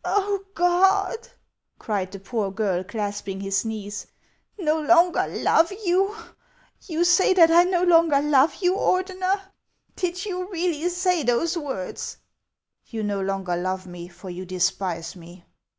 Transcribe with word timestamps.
"Oh, 0.04 0.44
God!" 0.54 1.26
cried 1.78 2.12
the 2.12 2.20
poor 2.20 2.50
girl, 2.50 2.84
clasping 2.84 3.40
his 3.40 3.64
knees." 3.64 4.06
N"o 4.58 4.78
longer 4.78 5.26
love 5.26 5.72
you! 5.72 6.14
You 6.86 7.02
say 7.02 7.32
that 7.32 7.50
I 7.50 7.64
no 7.64 7.82
longer 7.82 8.20
love 8.20 8.56
yon, 8.60 8.76
Ordener 8.76 9.22
I 9.38 9.42
Did 9.94 10.26
you 10.26 10.50
really 10.52 10.86
say 10.90 11.22
those 11.22 11.56
words?"" 11.56 12.18
You 12.90 13.02
no 13.04 13.22
longer 13.22 13.56
love 13.56 13.86
me, 13.86 14.06
for 14.08 14.28
you 14.28 14.44
despise 14.44 15.16
me." 15.16 15.46